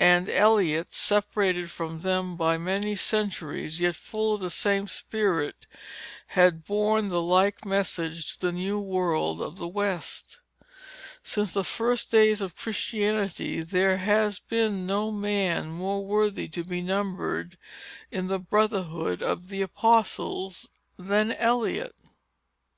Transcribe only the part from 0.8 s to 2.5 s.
separated from them